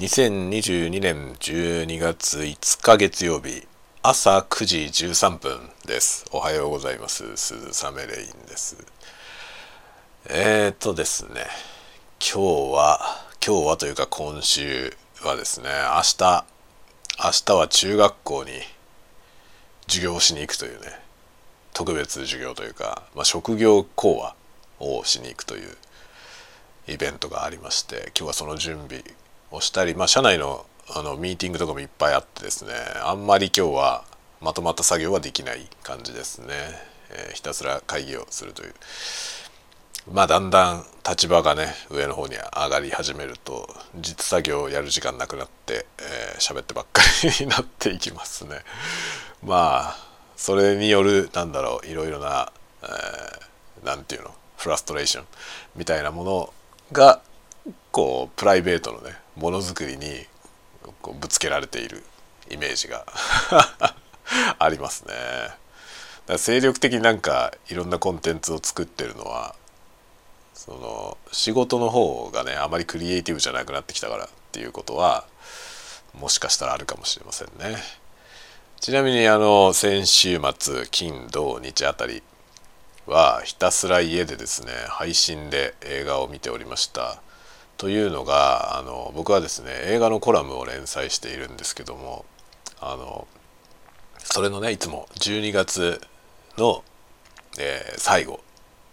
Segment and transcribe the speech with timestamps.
[0.00, 3.68] 2022年12月5日月曜日
[4.00, 6.24] 朝9時13分です。
[6.32, 7.36] おはようございます。
[7.36, 8.78] 鈴雨レインです。
[10.30, 11.44] えーとですね
[12.18, 13.00] 今日は
[13.46, 16.46] 今日はというか今週はですね明日
[17.22, 18.52] 明日は中学校に
[19.86, 20.98] 授業をしに行くというね
[21.74, 24.34] 特別授業というか、まあ、職業講話
[24.78, 25.76] をしに行くという
[26.88, 29.04] イベントがありまして今日はその準備
[29.50, 32.72] をしたり、まあ、社内のあのミーティングとかもいっぱいあってですね
[33.04, 34.04] あんまり今日は
[34.40, 36.46] まとまった作業はできない感じですね、
[37.10, 38.74] えー、ひたすら会議をするという。
[40.10, 45.86] まあだんだん立場がね上の方に上がり始めると実作業をやる時間なくなって
[46.38, 48.56] 喋、えー、ってばっかりになっていきますね。
[49.44, 49.96] まあ
[50.36, 52.50] それによるなんだろういろいろな
[53.84, 55.24] 何、えー、て言うのフラストレーション
[55.76, 56.52] みたいなもの
[56.92, 57.20] が
[57.92, 60.26] こうプライベートのねものづくりに
[61.00, 62.02] こうぶつけられている
[62.50, 63.06] イメージが
[64.58, 65.14] ありますね。
[65.14, 65.56] だか
[66.34, 69.54] ら精力的になんかいろんなコンテンツを作ってるのは
[70.52, 75.24] その仕事の方がねあまりクリエイティブじゃなくなってきたからっていうことは
[76.12, 77.82] もしかしたらあるかもしれませんね。
[78.78, 82.22] ちなみにあの先週末金土日あたり
[83.06, 87.22] はひたすら家でですね配信で映画を見ておりました。
[87.80, 92.26] というのがあの僕はですね映画のコラムを連載しているんですけども
[92.78, 93.26] あの
[94.18, 95.98] それのねいつも12月
[96.58, 96.84] の、
[97.58, 98.40] えー、最後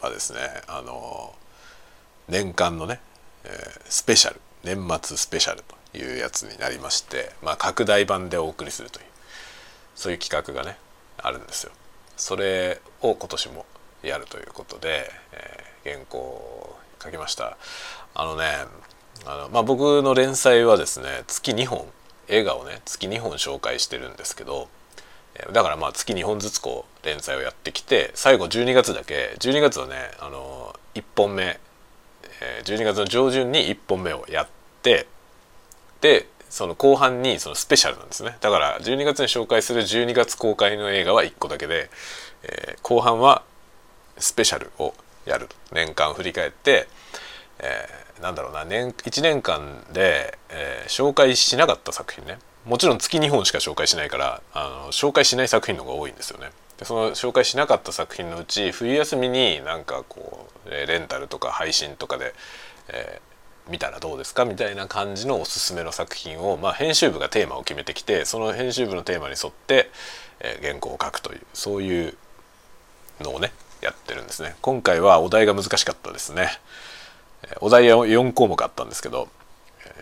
[0.00, 1.32] はですねあの
[2.28, 2.98] 年間のね、
[3.44, 3.52] えー、
[3.84, 9.06] スペシャル年末スペシャルというやつになりまして、まあ、拡大版でお送りするという
[9.94, 10.76] そういう企画がね
[11.18, 11.72] あるんですよ。
[12.16, 13.64] それを今年も
[14.02, 17.56] やるということで、えー、原稿を書きました
[18.14, 18.44] あのね
[19.26, 21.86] あの、まあ、僕の連載はですね月2本
[22.28, 24.68] 映画をね月2本紹介してるんですけど
[25.52, 31.58] だからまあ月2本ずつこう連載をやってきて最後12月だけ12月はねあの1本目
[32.64, 34.48] 12月の上旬に1本目をやっ
[34.82, 35.06] て
[36.00, 38.36] でその後半にそのスペシャルなんですね。
[38.42, 41.88] だから12月に紹介する12月公開の映画は1個だけで、
[42.42, 43.42] えー、後半は
[44.18, 44.92] スペシャルを
[45.24, 45.48] やる。
[45.72, 46.88] 年間振り返って、
[47.62, 52.38] えー、なんだろうな年1年間で、えー、紹介しなかった作品ね。
[52.66, 56.50] もちろん月2本しか紹介しないからあの紹介しない作品の方が多いんですよね。
[56.78, 62.34] でその紹介しなかった作品のうち冬休みになんかこうレンタルとか配信とかで、
[62.88, 64.44] えー、見たらどうですか？
[64.44, 69.90] みたいな感じのおすすめの作品を、まあ、編集部がテーマを決めてきてその編集部のテーマに沿って、
[70.40, 72.16] えー、原稿を書くというそういう
[73.20, 74.54] のをねやってるんですね。
[74.62, 76.48] 今回はお題が難しかったですね。
[77.60, 79.28] お題は4項目あったんですけど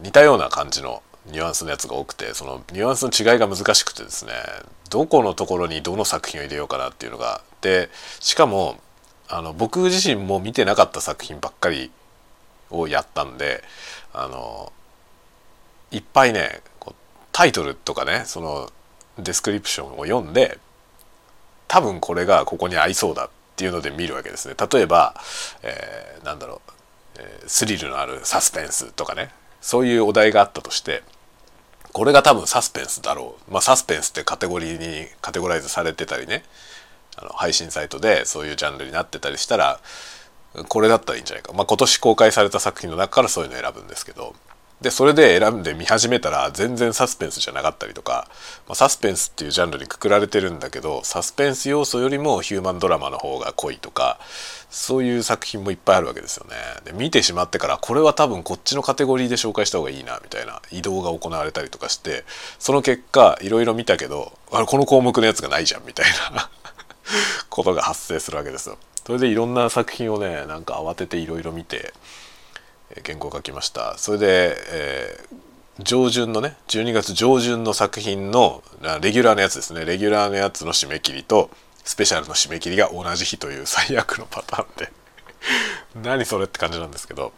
[0.00, 4.32] 似たような感じのニュアンスのやつが多くてそのニュアンスの違いが難しくてですね
[4.90, 7.90] どこのところにどの作品を入れようかなっていうのがで
[8.20, 8.78] しかも
[9.28, 11.90] あの僕自身も見てなかった作品ばっかり
[12.70, 13.62] をやったんで
[14.12, 14.72] あの
[15.90, 16.62] いっぱいね
[17.32, 18.70] タイトルとかねその
[19.18, 20.58] description を読んで
[21.66, 24.54] 多分これがここに合いそうだっていうので見るわけですね。
[24.72, 25.14] 例えば、
[25.62, 26.72] えー、なんだろう、
[27.46, 29.30] スリルのあるサスペンスとかね。
[29.60, 31.02] そういうお題があったとして
[31.92, 33.52] これが多分サスペンスだろう。
[33.52, 36.44] まあサスペンスってカテゴリーにカテゴライズされてたりね。
[37.20, 39.80] あの配信サイトでそういうジャンルになってたりしたら
[40.68, 44.34] これだったらいいんじゃないか、まあ、今年公開された作品の中からそういうの選ぶんですけど
[44.80, 48.28] でそれで選んで見始めたら全然サスペンスじゃなかったりとか、
[48.68, 54.20] まあ、サスペンスっていうジャンルにくくられてるんだけどサスペンス要素よりもヒューマンドラマの方が濃いとか
[54.70, 56.54] そういう作品もいっぱいあるわけですよね。
[56.84, 62.24] で見てしまってからこれは多分こっちのカテゴリーで紹介した方がいいなみたいな移動が行われたりとかして
[62.60, 66.50] その結果いろいろ見たけどあれこの項目のやつがないじゃんみたいな
[67.50, 68.78] ことが発生するわけですよ。
[69.04, 71.94] それでいろんな作品をねなんか慌てていろいろ見て
[73.04, 73.96] 原稿を書きました。
[73.98, 78.62] それで、えー、上旬のね12月上旬の作品の
[79.00, 79.84] レギュラーのやつですね。
[79.84, 81.50] レギュラーのやつの締め切りと
[81.84, 84.92] スペシャルの締め切りが同じ日という最悪のパターンで。
[86.02, 87.32] 何それって感じなんですけど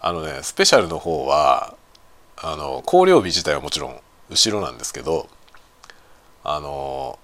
[0.00, 1.74] あのねスペシャルの方は
[2.36, 4.00] あの考慮日自体はもちろん
[4.30, 5.28] 後ろなんですけど
[6.44, 7.18] あの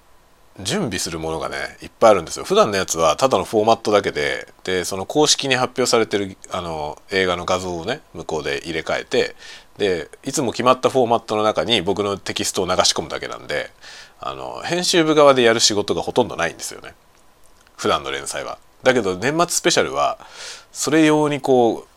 [0.61, 9.35] 準備するものがねいっぱいあるんですよ普段のやつはただのフォーマットだけででその公式に発表されてるあの映画の画像をね向こうで入れ替えて
[9.77, 13.69] でいつも決まったフォーマットの中に僕のテキストを流し込むだけなんで
[14.19, 16.95] あの編集部側でやる仕事がほとんどないんですよね
[17.75, 18.57] 普段の連載は。
[18.83, 20.17] だけど年末スペシャルは
[20.71, 21.87] それ用にこう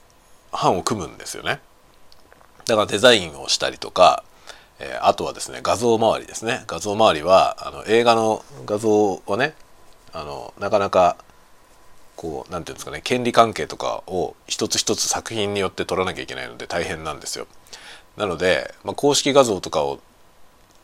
[0.52, 1.60] 版を組むんですよね。
[2.66, 4.22] だからデザインをしたりとか、
[4.80, 9.54] えー、あとはですね画像周りですね画像周りはあの映画の画像をね
[10.12, 11.16] あのなかなか
[12.16, 17.46] こう何て言うんですかね権利関係とかを一つ一つ作品によって取らなきゃいけないので大変なんですよ。
[18.16, 20.00] なので、まあ、公式画像とかを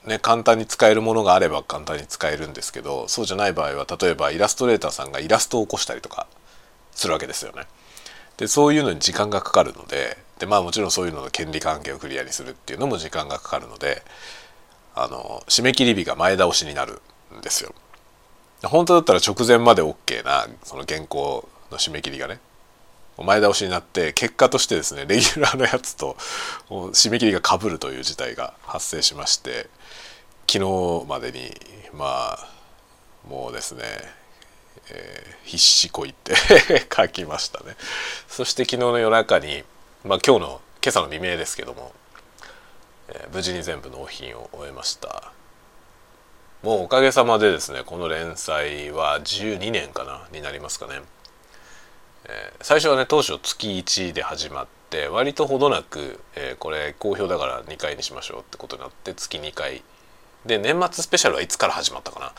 [0.06, 6.26] ね簡単に使えるものがあれば簡単に使えるんですけどそうじゃない場合は例えばイラストレーターさんがイラストを起こしたりとか
[6.92, 7.64] するわけですよね。
[8.36, 14.02] でそういうのに時間がかかるのででまあもちろんそういうのの権利関係をクリアにするっていうのも時間がかかるので
[14.94, 17.00] あの締め切り日が前倒しになる
[17.36, 17.74] んですよ。
[18.62, 22.40] 本当だったら直前まで OK なその原稿の締め切りがね
[23.18, 26.16] 前倒しになって結果としてですねレギュラーのやつと
[26.68, 29.68] 締め切りがかぶるという事態が発生しまして
[30.50, 31.50] 昨日までに
[31.92, 32.56] まあ
[33.28, 33.82] もうですね、
[34.90, 36.34] えー、必死こいて
[36.94, 37.76] 書きましたね。
[38.28, 39.64] そして昨日の夜中に
[40.04, 41.92] まあ今日の今朝の未明ですけども、
[43.08, 45.32] えー、無事に全部納品を終えました。
[46.62, 51.00] もうおかげさまでですねこの連載は12年かなになりますかね、
[52.24, 59.82] えー、最初はね当初月1で始まって割とほどなく、えー、これ好評だから2回にしましょうってことになって月2回。
[60.44, 62.32] で年末スペシャルはいつから始まったかな。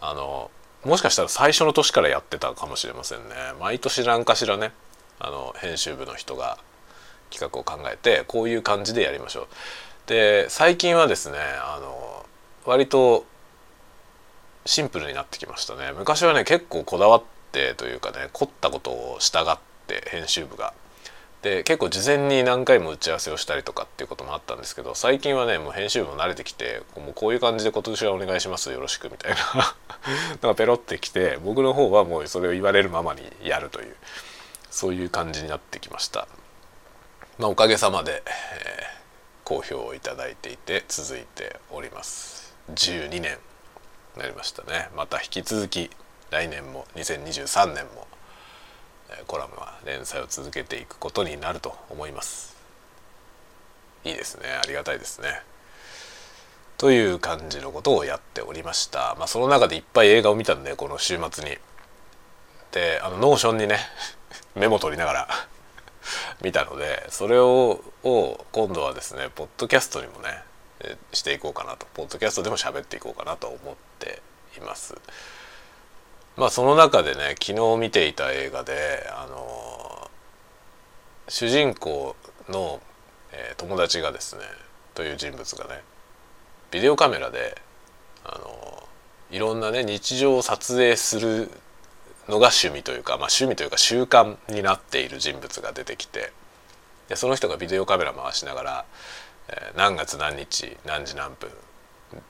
[0.00, 0.50] あの
[0.86, 3.34] もしかしたら最初の年からやってたかもしれませんね。
[3.60, 4.72] 毎年何かしらね
[5.18, 6.58] あの編集部の人が
[7.30, 9.46] 企画を考えてこういう感じでやりましょう。
[10.06, 12.24] で最近はですねあの
[12.64, 13.24] 割と
[14.64, 15.92] シンプルになってきましたね。
[15.96, 17.22] 昔はね結構こだわっ
[17.52, 20.72] てというかね凝ったことを従って編集部が。
[21.46, 29.38] で結構事前に何回も打ち合わせをしたりとかっていうこともあったんですけど最近はねもう編集部も慣れてきてもうこういう感じで今年はお願いしますよろしくみたいな。
[30.42, 33.94] のがペロってきて僕の方はもうそれを言われるままにやるという
[34.72, 36.26] そういう感じになってきました。
[37.38, 42.56] まあ、おかげさまで、えー、好評をいただいていて続いております。
[42.74, 43.38] 12年
[44.16, 44.88] なりましたね。
[44.96, 45.90] また引き続き
[46.30, 48.08] 来年も2023年も
[49.26, 52.56] コラムは連載を続けていくことになると思います。
[54.04, 54.48] いいですね。
[54.48, 55.42] ありがたいですね。
[56.78, 59.16] という感じのことをやっておりました。
[59.18, 61.56] まあその中でいっぱい映画を見たんでこの週末に。
[62.72, 63.78] であの Notion にね
[64.54, 65.28] メモ取りながら
[66.42, 70.42] 見たのでそれをを今度はですねポッドキャストにもね
[71.12, 71.86] していこうかなと。
[71.94, 74.22] ポッドキャストでも喋っていこうかなと思って
[74.56, 74.94] います。
[76.36, 80.10] まあその中でね昨日見ていた映画であの
[81.28, 82.14] 主人公
[82.48, 82.80] の、
[83.32, 84.42] えー、友達がですね
[84.94, 85.82] という人物がね
[86.70, 87.60] ビデオカメラで
[88.24, 88.88] あの
[89.30, 91.50] いろんなね日常を撮影する
[92.28, 96.32] のが趣味というか、まあ、趣味というか習慣になっている人物が出てきて
[97.08, 98.84] でその人がビデオカメラ回しながら、
[99.48, 101.50] えー、何月何日何時何分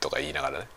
[0.00, 0.68] とか言いながらね、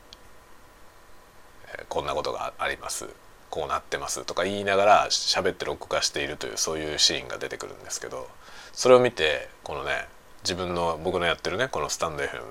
[1.89, 3.07] こんなことがあります。
[3.49, 4.25] こうなってます。
[4.25, 8.27] とか言いながら喋って録画しているというそういうシーンが出てくるんですけど
[8.73, 10.07] それを見てこのね
[10.43, 12.41] 自分の僕のやってるねこのスタンド FM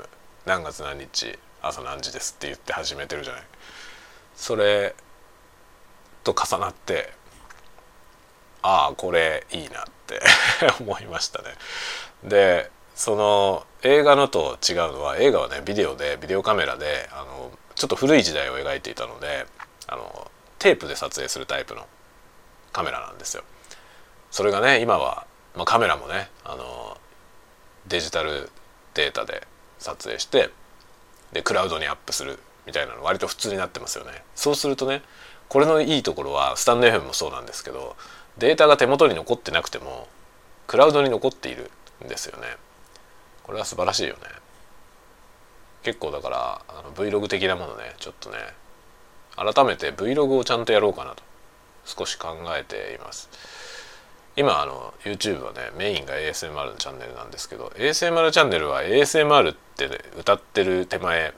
[0.44, 3.42] 何月何日朝何時ですって言って始めてるじゃない。
[4.34, 4.94] それ
[6.24, 7.12] と重なって
[8.62, 10.20] ああこれいいなって
[10.80, 11.54] 思いましたね。
[12.24, 19.46] でその映画のと違うのは映画はねビデオでビデオカメラであのちょっと古い時代を描いていたので
[19.86, 21.86] あのテープで撮影するタイプの
[22.72, 23.44] カメラなんですよ。
[24.30, 26.98] それがね今は、まあ、カメラもねあの
[27.86, 28.50] デジタル
[28.94, 29.46] データで
[29.78, 30.50] 撮影して
[31.32, 34.10] でクラウドにアップするみたいなの割と普通になってますよね。
[34.34, 35.02] そうするとね
[35.48, 37.96] これのいいところはスタンド FM もそうなんですけど
[38.38, 40.08] データが手元に残ってなくても
[40.66, 41.70] クラウドに残っている
[42.04, 42.46] んですよね
[43.44, 44.20] これは素晴らしいよね
[45.88, 48.36] 結構だからあの Vlog 的なものねちょっとね
[49.36, 51.22] 改めて Vlog をちゃんとやろうかなと
[51.86, 53.30] 少し考えています。
[54.36, 61.32] 今あの YouTube はねメインが ASMR のチャンネルなんですけど ASMR チャンネルは ASMR って、ね、歌ってる手前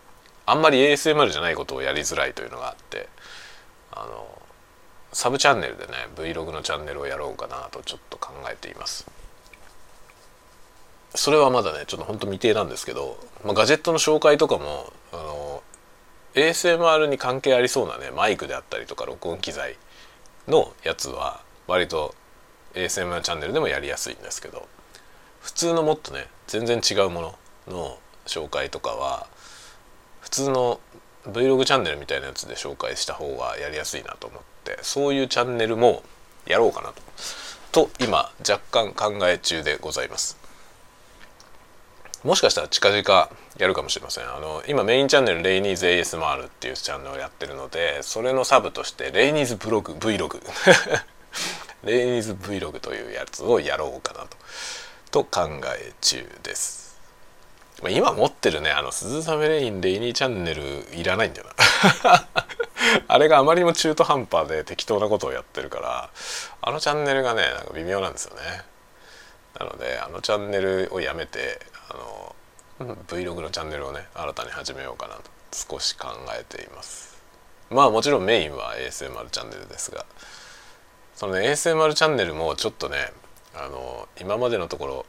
[0.47, 3.09] あんまり ASMR じゃないことをやりづらいというのがあって
[3.93, 4.43] あの
[5.13, 9.07] サブチャンネルでね Vlog のチャンネルをやろうかなとちょっと考えています。
[11.15, 15.63] それはまだねちょっとほんと未定なんですけど、まあ、ガジェットの紹介とかもあの
[16.35, 19.77] ASMR に関係ありそうなねマイクであったりとか録音機材
[20.47, 22.15] のやつは割と
[22.75, 24.69] ASMR チャンネルでもやりやすいんですけど
[25.41, 27.35] 普通のもっとね全然違うも
[27.67, 29.27] のの紹介とかは
[30.21, 30.81] 普通の
[31.27, 36.03] Vlog チャンネルみたいなやつで紹介した方がやりやすいなと思ってそういうチャンネルも
[36.47, 37.03] やろうかなと
[37.73, 40.40] と今若干考え中でございます。
[42.25, 44.25] もしかしたら近々やるかもしれません。
[44.25, 50.39] あの今メインチャンネルレイニーズ ASMR っていうチャンネルをやってるのでそれのサブとしてレイニーズブログ Vlog
[51.85, 54.37] レイニーズ Vlog というやつをやろうかなと。
[55.11, 57.01] と考え中です。
[57.89, 60.63] 今持ってるねあの鈴雨レインレイニーチャンネル
[60.93, 61.47] いらないんだよ
[62.05, 62.27] な。
[63.09, 66.11] あれがあまりにも中途半端で適当なことをやってるから
[66.61, 68.43] あのチャンネルがねなんか微妙なんですよね。
[69.59, 77.21] なのであのチャンネルをやめてあの Vlog のチャンネルをね新たに始めようかなと少し考えています。
[77.71, 80.07] まあもちろんメインは ASMR チャンネルですが
[81.15, 83.13] その、ね、ASMR チャンネルもちょっとね
[83.55, 85.07] あの今までのところ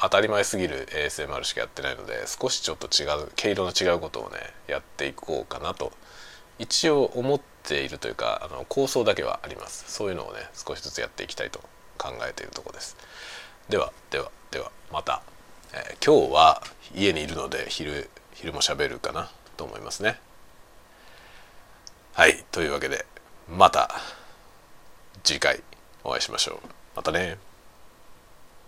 [0.00, 5.92] 当たり前すぎる ASMR しかやってないので少しちょっと違う毛色の違うことをねやっていこうかなと
[6.58, 9.84] 一応思っているというかあの構想だけはあります。
[9.88, 11.60] そういうのをね少しずつやっていきたいと
[11.96, 12.96] 考えているとこです。
[13.68, 15.22] ではではではまた、
[15.76, 16.62] えー、今日は
[16.94, 20.20] 家にいるので昼昼も喋るかなと思いますね。
[22.12, 23.04] はいというわけで
[23.48, 23.90] また
[25.24, 25.60] 次回
[26.04, 26.68] お会いしましょう。
[26.94, 27.38] またね。